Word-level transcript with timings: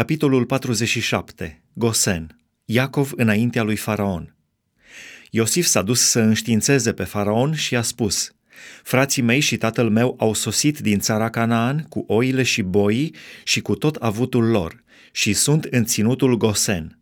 Capitolul 0.00 0.44
47. 0.44 1.62
Gosen. 1.72 2.38
Iacov 2.64 3.12
înaintea 3.16 3.62
lui 3.62 3.76
Faraon. 3.76 4.36
Iosif 5.30 5.66
s-a 5.66 5.82
dus 5.82 6.00
să 6.00 6.20
înștiințeze 6.20 6.92
pe 6.92 7.04
Faraon 7.04 7.54
și 7.54 7.76
a 7.76 7.82
spus, 7.82 8.32
Frații 8.82 9.22
mei 9.22 9.40
și 9.40 9.56
tatăl 9.56 9.90
meu 9.90 10.16
au 10.18 10.34
sosit 10.34 10.78
din 10.78 10.98
țara 10.98 11.30
Canaan 11.30 11.86
cu 11.88 12.04
oile 12.06 12.42
și 12.42 12.62
boii 12.62 13.14
și 13.44 13.60
cu 13.60 13.74
tot 13.74 13.96
avutul 13.96 14.44
lor 14.44 14.82
și 15.12 15.32
sunt 15.32 15.64
în 15.64 15.84
ținutul 15.84 16.36
Gosen. 16.36 16.98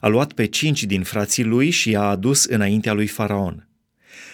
A 0.00 0.08
luat 0.08 0.32
pe 0.32 0.46
cinci 0.46 0.84
din 0.84 1.02
frații 1.02 1.44
lui 1.44 1.70
și 1.70 1.90
i-a 1.90 2.02
adus 2.02 2.44
înaintea 2.44 2.92
lui 2.92 3.06
Faraon. 3.06 3.68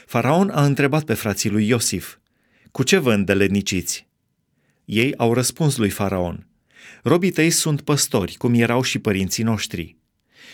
Faraon 0.06 0.50
a 0.50 0.64
întrebat 0.64 1.04
pe 1.04 1.14
frații 1.14 1.50
lui 1.50 1.68
Iosif, 1.68 2.16
Cu 2.70 2.82
ce 2.82 2.98
vă 2.98 3.12
îndeleniciți? 3.12 4.06
Ei 4.84 5.14
au 5.16 5.34
răspuns 5.34 5.76
lui 5.76 5.90
Faraon, 5.90 6.46
Robii 7.02 7.30
tăi 7.30 7.50
sunt 7.50 7.80
păstori, 7.80 8.34
cum 8.34 8.54
erau 8.54 8.82
și 8.82 8.98
părinții 8.98 9.45
noștri. 9.45 9.96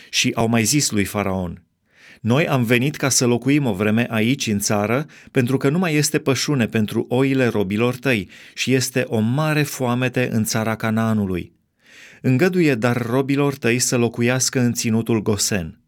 Și 0.09 0.31
au 0.35 0.47
mai 0.47 0.63
zis 0.63 0.91
lui 0.91 1.05
Faraon, 1.05 1.63
noi 2.23 2.47
am 2.47 2.63
venit 2.63 2.95
ca 2.95 3.09
să 3.09 3.25
locuim 3.25 3.65
o 3.65 3.73
vreme 3.73 4.07
aici 4.09 4.47
în 4.47 4.59
țară, 4.59 5.05
pentru 5.31 5.57
că 5.57 5.69
nu 5.69 5.77
mai 5.77 5.95
este 5.95 6.19
pășune 6.19 6.67
pentru 6.67 7.05
oile 7.09 7.47
robilor 7.47 7.95
tăi 7.95 8.29
și 8.53 8.73
este 8.73 9.03
o 9.07 9.19
mare 9.19 9.63
foamete 9.63 10.29
în 10.31 10.43
țara 10.43 10.75
Canaanului. 10.75 11.53
Îngăduie 12.21 12.75
dar 12.75 13.01
robilor 13.01 13.55
tăi 13.55 13.79
să 13.79 13.97
locuiască 13.97 14.59
în 14.59 14.73
ținutul 14.73 15.21
Gosen. 15.21 15.81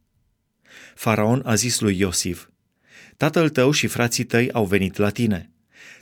Faraon 0.96 1.42
a 1.46 1.56
zis 1.56 1.80
lui 1.80 2.00
Iosif, 2.00 2.48
Tatăl 3.18 3.50
tău 3.50 3.72
și 3.72 3.88
frații 3.88 4.24
tăi 4.24 4.52
au 4.52 4.66
venit 4.66 4.98
la 4.98 5.10
tine. 5.10 5.52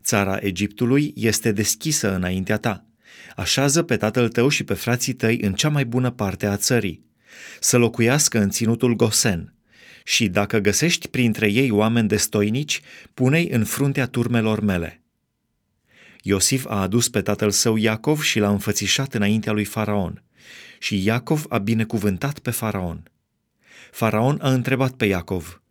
Țara 0.01 0.37
Egiptului 0.41 1.13
este 1.15 1.51
deschisă 1.51 2.15
înaintea 2.15 2.57
ta 2.57 2.92
așează 3.35 3.83
pe 3.83 3.97
tatăl 3.97 4.29
tău 4.29 4.49
și 4.49 4.63
pe 4.63 4.73
frații 4.73 5.13
tăi 5.13 5.39
în 5.41 5.53
cea 5.53 5.69
mai 5.69 5.85
bună 5.85 6.11
parte 6.11 6.45
a 6.45 6.57
țării, 6.57 7.05
să 7.59 7.77
locuiască 7.77 8.39
în 8.39 8.49
ținutul 8.49 8.95
Gosen. 8.95 9.53
Și 10.03 10.27
dacă 10.27 10.57
găsești 10.57 11.07
printre 11.07 11.51
ei 11.51 11.71
oameni 11.71 12.07
destoinici, 12.07 12.81
pune-i 13.13 13.47
în 13.49 13.63
fruntea 13.63 14.07
turmelor 14.07 14.59
mele. 14.59 15.01
Iosif 16.21 16.65
a 16.67 16.81
adus 16.81 17.09
pe 17.09 17.21
tatăl 17.21 17.51
său 17.51 17.75
Iacov 17.77 18.21
și 18.21 18.39
l-a 18.39 18.49
înfățișat 18.49 19.13
înaintea 19.13 19.51
lui 19.51 19.65
Faraon. 19.65 20.23
Și 20.79 21.03
Iacov 21.03 21.45
a 21.49 21.57
binecuvântat 21.57 22.39
pe 22.39 22.51
Faraon. 22.51 23.03
Faraon 23.91 24.39
a 24.41 24.51
întrebat 24.51 24.91
pe 24.91 25.05
Iacov, 25.05 25.61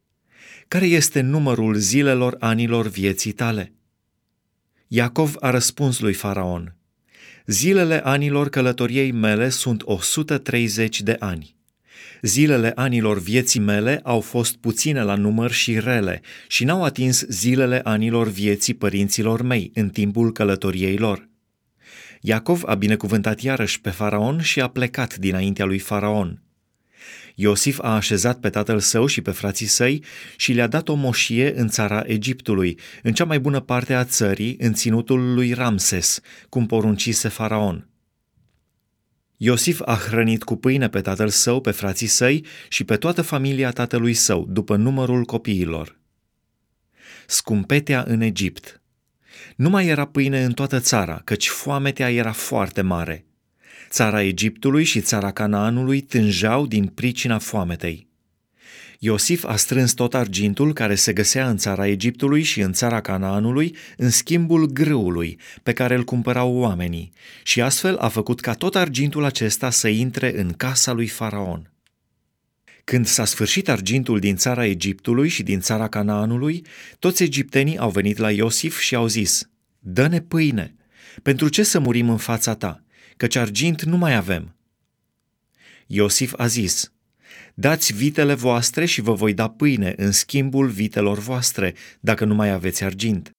Care 0.69 0.86
este 0.86 1.20
numărul 1.20 1.75
zilelor 1.75 2.36
anilor 2.38 2.86
vieții 2.86 3.33
tale? 3.33 3.72
Iacov 4.86 5.36
a 5.41 5.50
răspuns 5.50 6.00
lui 6.00 6.12
Faraon, 6.12 6.77
Zilele 7.46 8.00
anilor 8.04 8.48
călătoriei 8.48 9.10
mele 9.10 9.48
sunt 9.48 9.82
130 9.84 11.00
de 11.02 11.16
ani. 11.18 11.56
Zilele 12.22 12.72
anilor 12.74 13.18
vieții 13.18 13.60
mele 13.60 14.00
au 14.02 14.20
fost 14.20 14.56
puține 14.56 15.02
la 15.02 15.14
număr 15.14 15.50
și 15.50 15.78
rele 15.78 16.20
și 16.48 16.64
n-au 16.64 16.84
atins 16.84 17.24
zilele 17.28 17.80
anilor 17.84 18.28
vieții 18.28 18.74
părinților 18.74 19.42
mei 19.42 19.70
în 19.74 19.88
timpul 19.88 20.32
călătoriei 20.32 20.96
lor. 20.96 21.28
Iacov 22.20 22.62
a 22.66 22.74
binecuvântat 22.74 23.40
iarăși 23.40 23.80
pe 23.80 23.90
faraon 23.90 24.40
și 24.40 24.60
a 24.60 24.68
plecat 24.68 25.16
dinaintea 25.16 25.64
lui 25.64 25.78
faraon. 25.78 26.41
Iosif 27.34 27.78
a 27.83 27.94
așezat 27.94 28.41
pe 28.41 28.50
tatăl 28.50 28.80
său 28.80 29.06
și 29.06 29.20
pe 29.20 29.30
frații 29.30 29.66
săi 29.66 30.05
și 30.36 30.52
le-a 30.52 30.66
dat 30.66 30.88
o 30.88 30.94
moșie 30.94 31.58
în 31.58 31.69
țara 31.69 32.02
Egiptului, 32.06 32.78
în 33.02 33.12
cea 33.12 33.25
mai 33.25 33.41
bună 33.41 33.61
parte 33.61 33.94
a 33.94 34.05
țării, 34.05 34.56
în 34.58 34.72
ținutul 34.72 35.34
lui 35.34 35.53
Ramses, 35.53 36.20
cum 36.48 36.66
poruncise 36.66 37.28
faraon. 37.28 37.86
Iosif 39.36 39.80
a 39.84 39.94
hrănit 39.94 40.42
cu 40.42 40.56
pâine 40.56 40.88
pe 40.88 41.00
tatăl 41.00 41.28
său, 41.28 41.60
pe 41.60 41.70
frații 41.70 42.06
săi 42.06 42.44
și 42.69 42.84
pe 42.84 42.97
toată 42.97 43.22
familia 43.22 43.70
tatălui 43.70 44.14
său, 44.14 44.47
după 44.48 44.77
numărul 44.77 45.25
copiilor. 45.25 46.00
Scumpetea 47.27 48.04
în 48.06 48.20
Egipt 48.20 48.81
Nu 49.56 49.69
mai 49.69 49.87
era 49.87 50.04
pâine 50.04 50.44
în 50.44 50.53
toată 50.53 50.81
țara, 50.81 51.20
căci 51.25 51.49
foametea 51.49 52.10
era 52.10 52.32
foarte 52.32 52.81
mare– 52.81 53.25
Țara 53.92 54.22
Egiptului 54.22 54.84
și 54.84 55.00
țara 55.00 55.30
Canaanului 55.30 56.00
tânjeau 56.00 56.66
din 56.66 56.86
pricina 56.86 57.38
foametei. 57.38 58.06
Iosif 58.98 59.44
a 59.44 59.56
strâns 59.56 59.92
tot 59.92 60.14
argintul 60.14 60.72
care 60.72 60.94
se 60.94 61.12
găsea 61.12 61.48
în 61.48 61.56
țara 61.56 61.86
Egiptului 61.86 62.42
și 62.42 62.60
în 62.60 62.72
țara 62.72 63.00
Canaanului 63.00 63.76
în 63.97 64.10
schimbul 64.10 64.66
grâului 64.66 65.38
pe 65.62 65.72
care 65.72 65.94
îl 65.94 66.04
cumpărau 66.04 66.54
oamenii 66.54 67.12
și 67.42 67.60
astfel 67.60 67.97
a 67.97 68.08
făcut 68.08 68.41
ca 68.41 68.54
tot 68.54 68.75
argintul 68.75 69.25
acesta 69.25 69.70
să 69.70 69.88
intre 69.88 70.41
în 70.41 70.52
casa 70.52 70.92
lui 70.92 71.06
Faraon. 71.06 71.72
Când 72.84 73.06
s-a 73.06 73.25
sfârșit 73.25 73.69
argintul 73.69 74.19
din 74.19 74.36
țara 74.36 74.66
Egiptului 74.66 75.28
și 75.28 75.42
din 75.42 75.60
țara 75.60 75.88
Canaanului, 75.88 76.64
toți 76.98 77.22
egiptenii 77.22 77.78
au 77.78 77.91
venit 77.91 78.16
la 78.16 78.31
Iosif 78.31 78.78
și 78.78 78.94
au 78.94 79.06
zis, 79.06 79.50
Dă-ne 79.78 80.20
pâine! 80.20 80.75
Pentru 81.22 81.48
ce 81.48 81.62
să 81.62 81.78
murim 81.78 82.08
în 82.08 82.16
fața 82.16 82.54
ta? 82.54 82.82
Căci 83.17 83.37
argint 83.37 83.83
nu 83.83 83.97
mai 83.97 84.15
avem. 84.15 84.56
Iosif 85.87 86.34
a 86.37 86.47
zis, 86.47 86.93
Dați 87.55 87.93
vitele 87.93 88.34
voastre 88.34 88.84
și 88.84 89.00
vă 89.00 89.12
voi 89.12 89.34
da 89.34 89.49
pâine 89.49 89.95
în 89.97 90.12
schimbul 90.12 90.69
vitelor 90.69 91.19
voastre, 91.19 91.75
dacă 92.00 92.25
nu 92.25 92.34
mai 92.34 92.50
aveți 92.50 92.84
argint. 92.84 93.31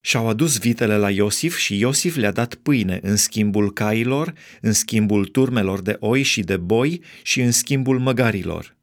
Și-au 0.00 0.28
adus 0.28 0.58
vitele 0.58 0.96
la 0.96 1.10
Iosif 1.10 1.56
și 1.56 1.78
Iosif 1.78 2.16
le-a 2.16 2.30
dat 2.30 2.54
pâine 2.54 2.98
în 3.02 3.16
schimbul 3.16 3.72
cailor, 3.72 4.32
în 4.60 4.72
schimbul 4.72 5.24
turmelor 5.24 5.80
de 5.80 5.96
oi 6.00 6.22
și 6.22 6.42
de 6.42 6.56
boi 6.56 7.02
și 7.22 7.40
în 7.40 7.50
schimbul 7.50 7.98
măgarilor. 7.98 8.76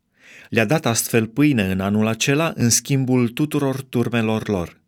Le-a 0.49 0.65
dat 0.65 0.85
astfel 0.85 1.27
pâine 1.27 1.71
în 1.71 1.79
anul 1.79 2.07
acela 2.07 2.53
în 2.55 2.69
schimbul 2.69 3.27
tuturor 3.27 3.81
turmelor 3.81 4.47
lor. 4.47 4.83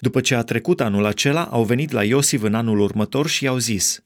După 0.00 0.20
ce 0.20 0.34
a 0.34 0.42
trecut 0.42 0.80
anul 0.80 1.04
acela, 1.04 1.44
au 1.44 1.64
venit 1.64 1.90
la 1.90 2.04
Iosif 2.04 2.42
în 2.42 2.54
anul 2.54 2.80
următor 2.80 3.28
și 3.28 3.44
i-au 3.44 3.58
zis, 3.58 4.02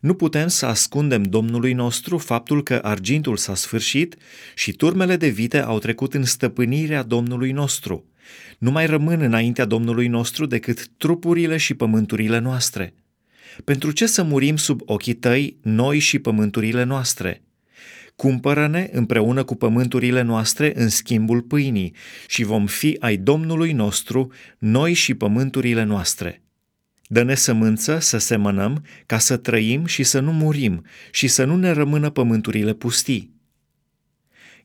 nu 0.00 0.14
putem 0.14 0.48
să 0.48 0.66
ascundem 0.66 1.22
Domnului 1.22 1.72
nostru 1.72 2.18
faptul 2.18 2.62
că 2.62 2.78
argintul 2.82 3.36
s-a 3.36 3.54
sfârșit 3.54 4.16
și 4.54 4.72
turmele 4.72 5.16
de 5.16 5.28
vite 5.28 5.58
au 5.58 5.78
trecut 5.78 6.14
în 6.14 6.24
stăpânirea 6.24 7.02
Domnului 7.02 7.52
nostru. 7.52 8.04
Nu 8.58 8.70
mai 8.70 8.86
rămân 8.86 9.20
înaintea 9.20 9.64
Domnului 9.64 10.06
nostru 10.06 10.46
decât 10.46 10.88
trupurile 10.96 11.56
și 11.56 11.74
pământurile 11.74 12.38
noastre. 12.38 12.94
Pentru 13.64 13.90
ce 13.90 14.06
să 14.06 14.22
murim 14.22 14.56
sub 14.56 14.80
ochii 14.84 15.14
tăi, 15.14 15.56
noi 15.62 15.98
și 15.98 16.18
pământurile 16.18 16.84
noastre? 16.84 17.42
Cumpără-ne 18.16 18.88
împreună 18.92 19.44
cu 19.44 19.54
pământurile 19.54 20.22
noastre 20.22 20.72
în 20.74 20.88
schimbul 20.88 21.42
pâinii 21.42 21.94
și 22.26 22.42
vom 22.42 22.66
fi 22.66 22.96
ai 23.00 23.16
Domnului 23.16 23.72
nostru, 23.72 24.32
noi 24.58 24.92
și 24.92 25.14
pământurile 25.14 25.82
noastre. 25.82 26.42
Dă-ne 27.06 27.34
sămânță 27.34 27.98
să 27.98 28.18
semănăm 28.18 28.84
ca 29.06 29.18
să 29.18 29.36
trăim 29.36 29.84
și 29.84 30.02
să 30.02 30.20
nu 30.20 30.32
murim 30.32 30.84
și 31.10 31.28
să 31.28 31.44
nu 31.44 31.56
ne 31.56 31.70
rămână 31.70 32.10
pământurile 32.10 32.72
pustii. 32.72 33.34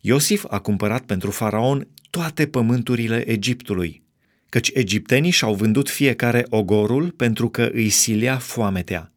Iosif 0.01 0.45
a 0.49 0.59
cumpărat 0.59 1.03
pentru 1.03 1.31
faraon 1.31 1.87
toate 2.09 2.47
pământurile 2.47 3.29
Egiptului, 3.29 4.03
căci 4.49 4.71
egiptenii 4.73 5.31
și-au 5.31 5.55
vândut 5.55 5.89
fiecare 5.89 6.45
ogorul 6.49 7.11
pentru 7.11 7.49
că 7.49 7.69
îi 7.73 7.89
silea 7.89 8.37
foametea 8.37 9.13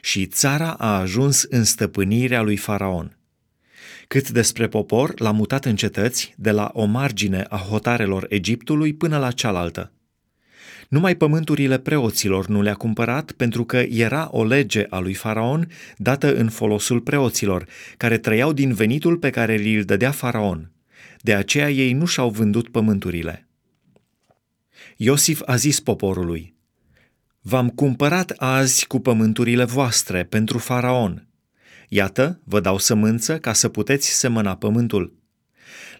și 0.00 0.26
țara 0.26 0.72
a 0.72 0.98
ajuns 0.98 1.42
în 1.42 1.64
stăpânirea 1.64 2.42
lui 2.42 2.56
faraon. 2.56 3.17
Cât 4.08 4.30
despre 4.30 4.68
popor, 4.68 5.20
l-a 5.20 5.30
mutat 5.30 5.64
în 5.64 5.76
cetăți, 5.76 6.34
de 6.36 6.50
la 6.50 6.70
o 6.72 6.84
margine 6.84 7.46
a 7.48 7.56
hotarelor 7.56 8.26
Egiptului 8.28 8.94
până 8.94 9.18
la 9.18 9.30
cealaltă. 9.30 9.92
Numai 10.88 11.16
pământurile 11.16 11.78
preoților 11.78 12.46
nu 12.46 12.62
le-a 12.62 12.74
cumpărat 12.74 13.32
pentru 13.32 13.64
că 13.64 13.76
era 13.76 14.28
o 14.30 14.44
lege 14.44 14.86
a 14.90 14.98
lui 14.98 15.14
Faraon 15.14 15.70
dată 15.96 16.34
în 16.34 16.48
folosul 16.48 17.00
preoților, 17.00 17.66
care 17.96 18.18
trăiau 18.18 18.52
din 18.52 18.72
venitul 18.72 19.16
pe 19.16 19.30
care 19.30 19.54
li-l 19.54 19.84
dădea 19.84 20.10
Faraon. 20.10 20.72
De 21.20 21.34
aceea 21.34 21.70
ei 21.70 21.92
nu 21.92 22.04
și-au 22.04 22.30
vândut 22.30 22.68
pământurile. 22.68 23.48
Iosif 24.96 25.42
a 25.44 25.56
zis 25.56 25.80
poporului, 25.80 26.54
V-am 27.40 27.68
cumpărat 27.68 28.30
azi 28.30 28.86
cu 28.86 28.98
pământurile 28.98 29.64
voastre 29.64 30.24
pentru 30.24 30.58
Faraon. 30.58 31.27
Iată, 31.88 32.40
vă 32.44 32.60
dau 32.60 32.78
sămânță 32.78 33.38
ca 33.38 33.52
să 33.52 33.68
puteți 33.68 34.08
semăna 34.18 34.56
pământul. 34.56 35.16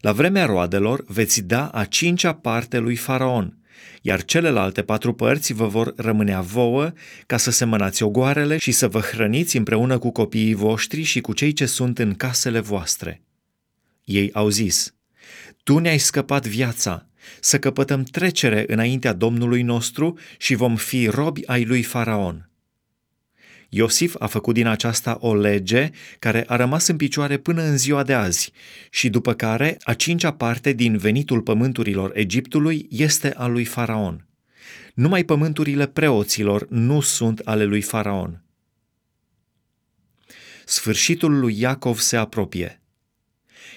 La 0.00 0.12
vremea 0.12 0.44
roadelor 0.44 1.04
veți 1.06 1.42
da 1.42 1.68
a 1.68 1.84
cincea 1.84 2.32
parte 2.32 2.78
lui 2.78 2.96
Faraon, 2.96 3.58
iar 4.02 4.24
celelalte 4.24 4.82
patru 4.82 5.12
părți 5.12 5.52
vă 5.52 5.66
vor 5.66 5.92
rămânea 5.96 6.40
vouă 6.40 6.92
ca 7.26 7.36
să 7.36 7.50
semănați 7.50 8.02
ogoarele 8.02 8.56
și 8.56 8.72
să 8.72 8.88
vă 8.88 9.00
hrăniți 9.00 9.56
împreună 9.56 9.98
cu 9.98 10.10
copiii 10.10 10.54
voștri 10.54 11.02
și 11.02 11.20
cu 11.20 11.32
cei 11.32 11.52
ce 11.52 11.66
sunt 11.66 11.98
în 11.98 12.14
casele 12.14 12.60
voastre. 12.60 13.22
Ei 14.04 14.32
au 14.32 14.48
zis, 14.48 14.94
Tu 15.62 15.78
ne-ai 15.78 15.98
scăpat 15.98 16.46
viața, 16.46 17.06
să 17.40 17.58
căpătăm 17.58 18.02
trecere 18.02 18.64
înaintea 18.66 19.12
Domnului 19.12 19.62
nostru 19.62 20.18
și 20.38 20.54
vom 20.54 20.76
fi 20.76 21.06
robi 21.06 21.46
ai 21.46 21.64
lui 21.64 21.82
Faraon. 21.82 22.47
Iosif 23.68 24.14
a 24.18 24.26
făcut 24.26 24.54
din 24.54 24.66
aceasta 24.66 25.16
o 25.20 25.34
lege 25.34 25.90
care 26.18 26.44
a 26.46 26.56
rămas 26.56 26.86
în 26.86 26.96
picioare 26.96 27.36
până 27.36 27.62
în 27.62 27.76
ziua 27.76 28.02
de 28.02 28.14
azi 28.14 28.52
și 28.90 29.08
după 29.08 29.34
care 29.34 29.76
a 29.82 29.94
cincea 29.94 30.32
parte 30.32 30.72
din 30.72 30.96
venitul 30.96 31.40
pământurilor 31.40 32.10
Egiptului 32.14 32.86
este 32.90 33.32
al 33.32 33.52
lui 33.52 33.64
Faraon. 33.64 34.26
Numai 34.94 35.24
pământurile 35.24 35.86
preoților 35.86 36.66
nu 36.68 37.00
sunt 37.00 37.38
ale 37.38 37.64
lui 37.64 37.80
Faraon. 37.80 38.42
Sfârșitul 40.64 41.38
lui 41.38 41.60
Iacov 41.60 41.98
se 41.98 42.16
apropie. 42.16 42.80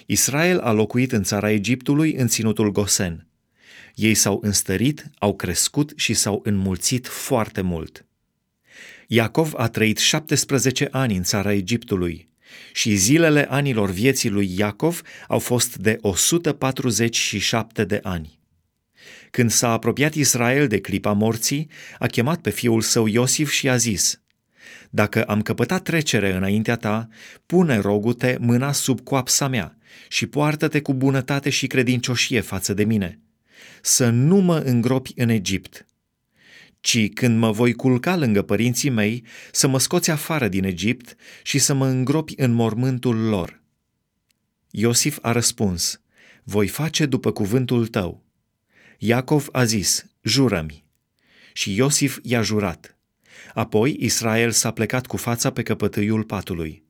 Israel 0.05 0.59
a 0.59 0.71
locuit 0.71 1.11
în 1.11 1.23
țara 1.23 1.51
Egiptului 1.51 2.13
în 2.13 2.27
ținutul 2.27 2.71
Gosen. 2.71 3.27
Ei 3.95 4.13
s-au 4.13 4.39
înstărit, 4.43 5.09
au 5.19 5.35
crescut 5.35 5.93
și 5.95 6.13
s-au 6.13 6.41
înmulțit 6.43 7.07
foarte 7.07 7.61
mult. 7.61 8.05
Iacov 9.13 9.53
a 9.55 9.67
trăit 9.67 9.97
17 9.97 10.87
ani 10.91 11.15
în 11.15 11.23
țara 11.23 11.53
Egiptului 11.53 12.29
și 12.73 12.95
zilele 12.95 13.45
anilor 13.49 13.89
vieții 13.89 14.29
lui 14.29 14.53
Iacov 14.57 15.01
au 15.27 15.39
fost 15.39 15.77
de 15.77 15.97
147 16.01 17.85
de 17.85 17.99
ani. 18.03 18.39
Când 19.31 19.51
s-a 19.51 19.71
apropiat 19.71 20.13
Israel 20.13 20.67
de 20.67 20.79
clipa 20.79 21.11
morții, 21.11 21.69
a 21.99 22.07
chemat 22.07 22.41
pe 22.41 22.49
fiul 22.49 22.81
său 22.81 23.07
Iosif 23.07 23.51
și 23.51 23.69
a 23.69 23.75
zis, 23.75 24.21
Dacă 24.89 25.23
am 25.23 25.41
căpătat 25.41 25.83
trecere 25.83 26.35
înaintea 26.35 26.75
ta, 26.75 27.07
pune, 27.45 27.77
rogute, 27.77 28.37
mâna 28.39 28.71
sub 28.71 28.99
coapsa 28.99 29.47
mea 29.47 29.77
și 30.07 30.25
poartă-te 30.25 30.81
cu 30.81 30.93
bunătate 30.93 31.49
și 31.49 31.67
credincioșie 31.67 32.39
față 32.39 32.73
de 32.73 32.83
mine. 32.83 33.19
Să 33.81 34.09
nu 34.09 34.37
mă 34.37 34.57
îngropi 34.57 35.11
în 35.15 35.29
Egipt, 35.29 35.85
ci 36.81 37.13
când 37.13 37.37
mă 37.37 37.51
voi 37.51 37.73
culca 37.73 38.15
lângă 38.15 38.41
părinții 38.41 38.89
mei, 38.89 39.23
să 39.51 39.67
mă 39.67 39.79
scoți 39.79 40.11
afară 40.11 40.47
din 40.47 40.63
Egipt 40.63 41.15
și 41.43 41.59
să 41.59 41.73
mă 41.73 41.87
îngropi 41.87 42.33
în 42.37 42.51
mormântul 42.51 43.15
lor. 43.15 43.61
Iosif 44.69 45.17
a 45.21 45.31
răspuns, 45.31 46.01
voi 46.43 46.67
face 46.67 47.05
după 47.05 47.31
cuvântul 47.31 47.87
tău. 47.87 48.23
Iacov 48.97 49.47
a 49.51 49.63
zis, 49.63 50.05
jură-mi. 50.21 50.85
Și 51.53 51.75
Iosif 51.75 52.19
i-a 52.21 52.41
jurat. 52.41 52.97
Apoi 53.53 53.95
Israel 53.99 54.51
s-a 54.51 54.71
plecat 54.71 55.05
cu 55.05 55.17
fața 55.17 55.51
pe 55.51 55.63
căpătâiul 55.63 56.23
patului. 56.23 56.83